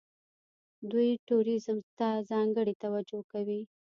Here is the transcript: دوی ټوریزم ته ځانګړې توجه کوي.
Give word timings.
دوی 0.91 1.09
ټوریزم 1.27 1.77
ته 1.97 2.07
ځانګړې 2.29 2.73
توجه 2.83 3.19
کوي. 3.31 3.61